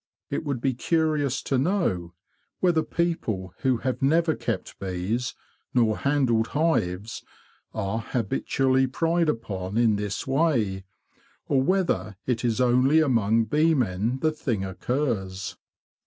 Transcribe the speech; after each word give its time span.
It 0.31 0.43
would 0.43 0.61
be 0.61 0.73
curious 0.73 1.43
to 1.43 1.59
know 1.59 2.15
whether 2.59 2.81
people 2.81 3.53
who 3.59 3.77
have 3.77 4.01
never 4.01 4.33
kept 4.33 4.79
bees, 4.79 5.35
nor 5.75 5.99
handled 5.99 6.47
hives, 6.57 7.23
are 7.71 7.99
habitually 7.99 8.87
pried 8.87 9.29
upon 9.29 9.77
in 9.77 9.97
this 9.97 10.25
way; 10.25 10.85
or 11.47 11.61
whether 11.61 12.15
it 12.25 12.43
is 12.43 12.59
only 12.59 12.99
among 12.99 13.43
bee 13.43 13.75
men 13.75 14.17
the 14.21 14.31
thing 14.31 14.65
occurs. 14.65 15.55